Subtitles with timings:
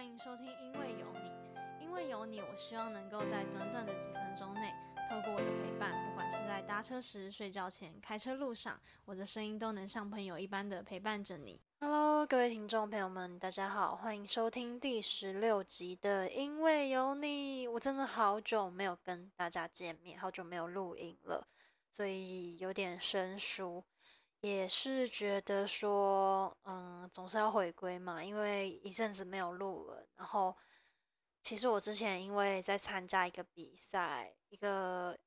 [0.00, 1.28] 欢迎收听《因为有你》，
[1.78, 4.72] 因为有你，我希望能够在短短的几分钟内，
[5.10, 11.60] 透过我的陪伴，不管是在搭车时、睡觉前、开车路上，我的声音都能像朋友一般的陪伴着你。
[11.80, 17.68] Hello，各位听众朋友们，大家好，欢迎收听第十六集的《因为有你》。
[17.70, 21.46] 我真的好久没有跟大家见面，好久没有录音了，
[21.92, 23.84] 所以有点生疏。
[24.40, 30.06] 也是觉得说，嗯，总是要回归嘛，因为一阵子没有录了。
[30.16, 30.56] 然后，
[31.42, 35.18] 其实我之前因为在参加一个比赛，一个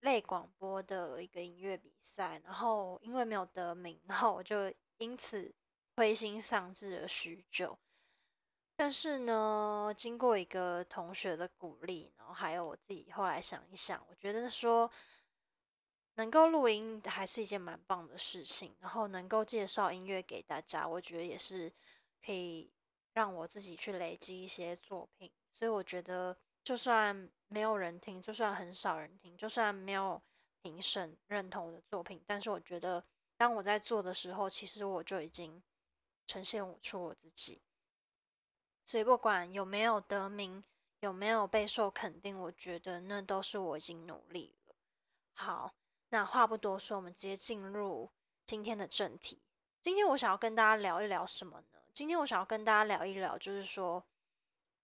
[0.00, 5.54] 类广播的一个音乐比赛，然后因为没有得名，然后我就因此
[5.96, 7.78] 灰心丧志了许久。
[8.74, 14.90] 但是呢，经过一个同学的鼓励，然后还有我自己后来想一想，我觉得说。
[16.16, 21.70] 能够录音还是一件蛮棒的事情，然后能够介绍音乐给大家，我觉得也是
[22.24, 22.70] 可以
[23.12, 25.30] 让我自己去累积一些作品。
[25.52, 30.22] 所以我觉得，就算没有人听，就算很少人听，就算没有
[30.62, 33.04] 评审认同我的作品，但是我觉得，
[33.36, 35.62] 当我在做的时候，其实我就已经
[36.26, 37.60] 呈现出我自己。
[38.86, 40.64] 所以不管有没有得名，
[41.00, 44.74] 有没有备受肯定，我觉得那都是我已经努力了。
[45.34, 45.74] 好。
[46.16, 48.10] 那话不多说，我们直接进入
[48.46, 49.38] 今天的正题。
[49.82, 51.78] 今天我想要跟大家聊一聊什么呢？
[51.92, 54.02] 今天我想要跟大家聊一聊，就是说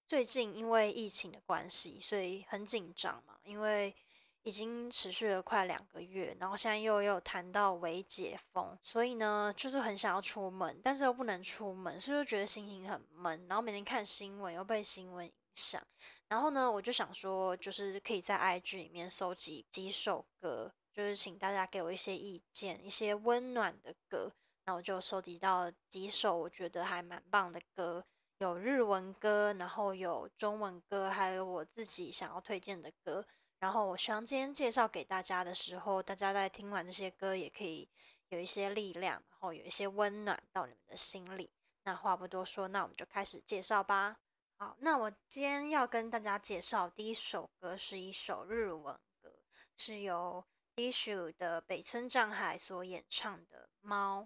[0.07, 3.39] 最近因为疫情的关系，所以很紧张嘛。
[3.45, 3.97] 因为
[4.43, 13.47] 已经持续了快两个月，然后现在又有谈到微解封，所以呢，就是很想要出门，但是又不能出门，所以就觉得心情很闷。
[13.49, 15.83] 然后每天看新闻，又被新闻影响。
[16.29, 20.75] 然后呢，我就想说，就是可以在 IG 里面搜集几首歌。
[20.93, 24.31] 就是请大家给我一些意见，一些温暖的歌，
[24.67, 28.05] 那我就收集到几首我觉得还蛮棒的歌，
[28.39, 33.27] 有日文歌，然后有中文歌，还有我自己想要推荐的歌。
[33.59, 37.89] 然后我希望今天介绍给大家的时候，大家在听完这些歌也可以
[38.29, 41.51] 有一些力量，然后有一些温暖到你们的心里。
[41.85, 44.19] 那话不多说，那我们就开始介绍吧。
[44.59, 49.33] 好，那我今天要跟大家介绍第一首歌是一首日文歌，
[49.77, 50.45] 是由。
[50.77, 54.23] Issue 的北村丈海所演唱的《猫》，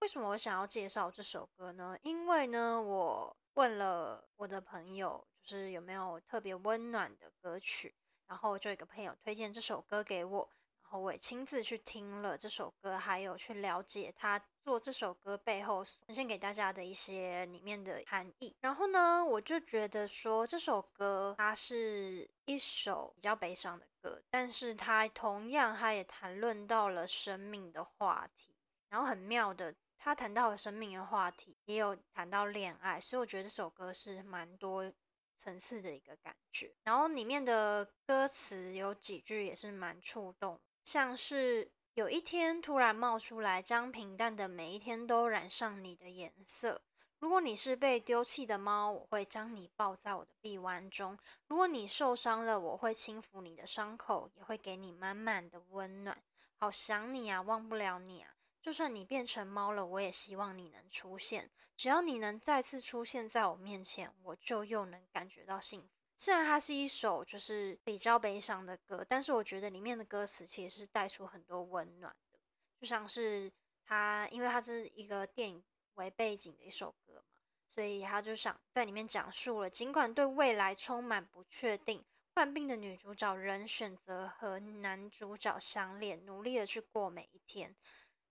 [0.00, 1.96] 为什么我想要介绍这首歌呢？
[2.02, 7.94] 因为呢，我问了我的朋友，就是有没有特别温暖的歌曲，
[8.26, 10.50] 然后就有一个朋友推荐这首歌给我。
[10.82, 18.54] 然后我也亲自去听了这首歌，还有去了解他做这首歌背后呈现给大家的一些里面的含义。
[18.60, 23.86] 然后呢，我就觉得说这首歌它是一首比较悲伤的
[24.30, 28.52] 但是他同样他也谈论到了生命的话题。
[28.88, 34.92] 然后很妙的，他谈到了生命的话题，也有谈到恋爱，所以我觉得这首歌是蛮多
[35.38, 36.74] 层次的一个感觉。
[36.84, 40.60] 然后里面的歌词有几句也是蛮触动。
[40.84, 46.80] 像是有一天突然冒出来，将平淡的每一天都染上你的颜色。
[47.18, 51.16] 如果你是被丢弃的猫，我会将你抱在我的臂弯中；
[51.48, 56.22] 如果你受伤了，我会轻抚你的伤口，也会给你满满的温暖。
[56.58, 58.30] 好想你啊，忘不了你啊！
[58.62, 61.50] 就算你变成猫了，我也希望你能出现。
[61.76, 65.88] 只要你能再次出现在我面前，我就又能感觉到幸福。
[66.18, 72.38] 虽然它是一首就是比较悲伤的歌，但是我觉得里面的歌词其实是带出很多温暖的，
[72.80, 73.52] 就像是
[73.84, 75.62] 它，因为它是一个电影
[75.96, 77.40] 为背景的一首歌嘛，
[77.74, 87.74] 所以他就想在里面讲述了，尽管对未来充满不确定，患病的女主角仍选择和男主角相恋，努力的去过每一天。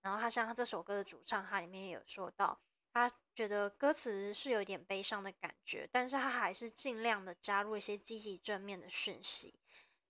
[0.00, 2.60] 然后他像这首歌的主唱，他里面也有说到。
[2.92, 9.54] 他觉得歌词是有点悲伤的感觉，但是他还是尽量的加入一些积极正面的讯息。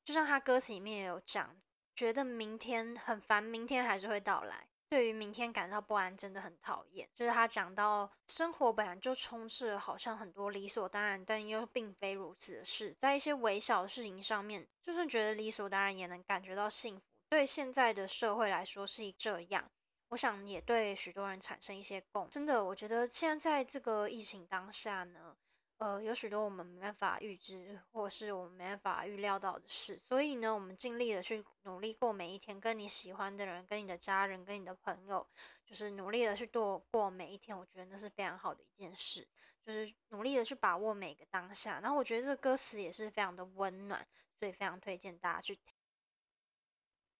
[0.04, 1.56] 就像他歌词里面也有讲，
[1.96, 4.68] 觉得明天很烦，明天还是会到来。
[4.88, 7.08] 对于明天感到不安，真的很讨厌。
[7.14, 17.02] 就是他讲到生活本来就充斥好像很多理所当然，但又并非如此的事，在一些微小的事情上面，就算觉得理所当然，也能感觉到幸福。
[17.28, 19.70] 对现在的社会来说是这样。
[20.08, 25.35] 我想也对许多人产生一些共，真的，我觉得现在在这个疫情当下呢，
[25.78, 35.28] 呃，有许多我们没办法预知，或是我们没办法预料到的事，所以呢，我们尽力的去努力过每一天，跟你喜欢的人，跟你的家人，跟你的朋友，
[35.66, 39.28] 就是努力的去度过每一天，我觉得那是非常好的一件事，
[39.66, 41.78] 就是努力的去把握每个当下。
[41.80, 44.08] 然后我觉得这个歌词也是非常的温暖，
[44.38, 45.75] 所以非常推荐大家去听。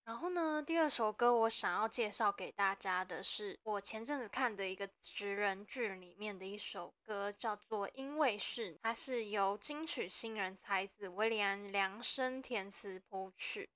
[0.07, 13.69] 然后呢，第二首歌我想要介绍给大家的是我前阵子看的一个职人剧里面的一首歌，叫做《因为是》，它是由金曲新人才子威廉量身填词谱曲。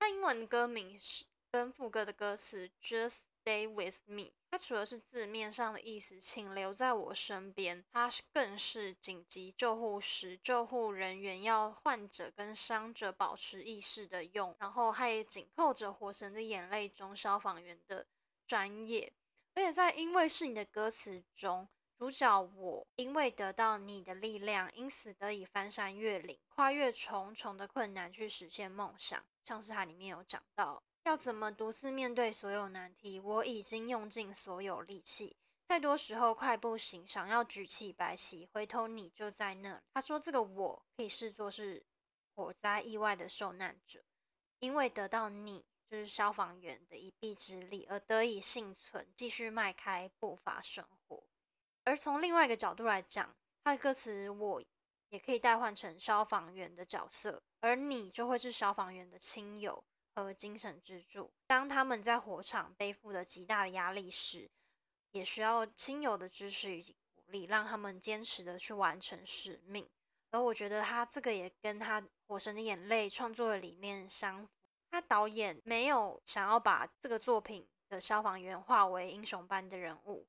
[0.00, 4.32] 它英文歌名是跟副歌的歌词 Just Stay with me。
[4.50, 18.04] 它除了是字面上的意思，请留在我身边，它更是紧急救护时救护人员要患者跟伤者保持意识的用，然后还紧扣着《火神的眼泪》中消防员的
[18.48, 19.12] 专业。
[19.54, 21.68] 而且在因为是你的歌词中，
[22.00, 29.24] 主角我因为得到你的力量，因此得以翻山越岭，跨越重重的困难去实现梦想。
[29.44, 30.82] 像是它里面有讲到。
[31.06, 33.20] 要怎么独自面对所有难题？
[33.20, 35.36] 我已经用尽所有力气，
[35.68, 39.80] 太多时候快不行，想要举起白旗，回头你就在那。
[39.94, 41.86] 他说：“这个我可以视作是
[42.34, 44.02] 火灾意外的受难者，
[44.58, 51.22] 因为得到你就是消防员的一臂之力而得以幸存，继续迈开步伐生活。”
[51.86, 53.32] 而从另外一个角度来讲，
[53.62, 54.60] 他的歌词我
[55.10, 59.84] 也可以代换成消防员的角色，而你就会是消防员的亲友。
[60.22, 61.30] 和精神支柱。
[61.46, 64.50] 当他们在火场背负着极大的压力时，
[65.10, 69.88] 也需要亲友的支持以及鼓励，让他们坚持的去完成使命。
[70.30, 74.52] 而我觉得他这个也跟他《火神的眼泪》创作的理念相符。
[74.90, 80.26] 他导演没有想要把这个作品的消防员化为英雄般的人物，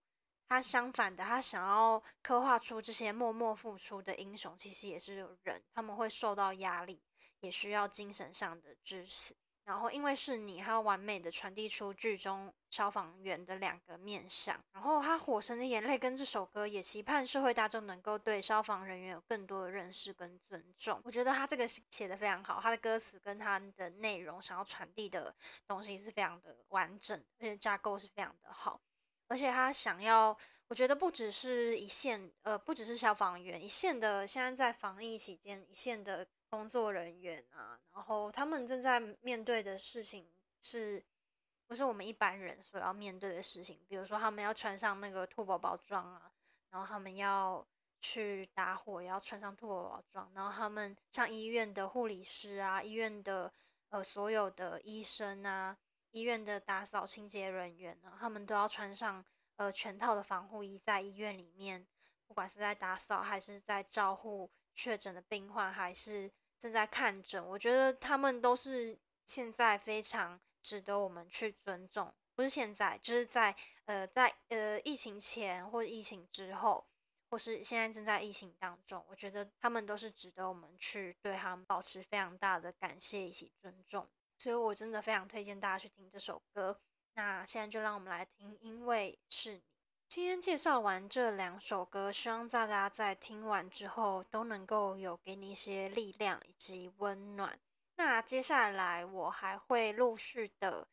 [0.50, 7.02] 他相反的，他想要刻画出这些默默付出的英雄，其实也是人，他们会受到压力，
[7.40, 9.36] 也需要精神上的支持。
[9.68, 14.64] 然后，因为是你，他要完美的传递出剧中消防员的两个面相。
[14.72, 21.02] 然后，他《火神的眼泪》跟这首歌也期盼社会大众能够对消防人员有更多的认识跟尊重。
[21.04, 25.36] 我觉得他这个写的非常好，他的歌词跟他的内容想要传递的
[25.68, 28.80] 东西是非常的完整，而且架构是非常的好。
[29.28, 30.38] 而且他想要，
[30.68, 36.28] 我觉得不只是一线，呃，不只是消防员，一线的现在在防疫期间，一线的。
[36.50, 40.26] 工作人员啊，然后他们正在面对的事情
[40.62, 41.04] 是，
[41.68, 43.78] 不是我们一般人所要面对的事情？
[43.90, 46.32] 比如说，他们要穿上那个兔宝宝装啊，
[46.70, 47.68] 然后他们要
[48.00, 53.52] 去打火，也要穿上兔宝宝装，然后他们像医院的护理师啊，医院的
[53.90, 55.78] 呃所有的医生啊，
[56.12, 59.26] 医院的打扫清洁人员呢，他们都要穿上
[59.56, 61.88] 呃全套的防护衣，在医院里面，
[62.28, 64.50] 不管是在打扫还是在照护。
[64.80, 72.14] 确诊的病患还是正在看诊，我觉得他们都是现在非常值得我们去尊重。
[72.36, 73.56] 不是现在，就是在
[73.86, 76.86] 呃在呃疫情前或疫情之后，
[77.32, 84.08] 或是现在正在疫情当中，我觉得他们都是值得我们去对他们保持非常大的感谢以及尊重。
[84.38, 86.80] 所以我真的非常推荐大家去听这首歌。
[87.16, 89.62] 那现在就让我们来听，因为是你。
[90.10, 97.60] 今天介绍完这两首歌，希望大家在听完之后都能够有给你一些力量以及温暖。
[97.98, 100.88] 那接下来我还会陆续的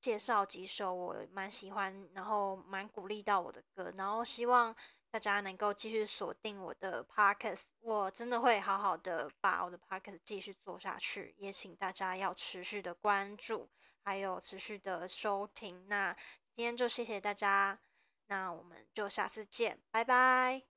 [0.00, 4.76] 介绍几首我蛮喜欢，然后蛮鼓励到我的歌，然后希望
[5.14, 13.70] 大家能够继续锁定我的 podcast，我真的会好好的把我的 podcast 继续做下去，也请大家要持续的关注，
[14.02, 15.86] 还有持续的收听。
[15.86, 16.14] 那
[16.56, 17.78] 今天就谢谢大家。
[18.26, 20.73] 那我们就下次见，拜拜。